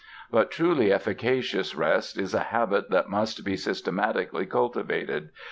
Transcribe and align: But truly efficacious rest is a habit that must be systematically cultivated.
But 0.31 0.49
truly 0.49 0.91
efficacious 0.91 1.75
rest 1.75 2.17
is 2.17 2.33
a 2.33 2.39
habit 2.39 2.89
that 2.89 3.07
must 3.07 3.45
be 3.45 3.55
systematically 3.55 4.47
cultivated. 4.47 5.29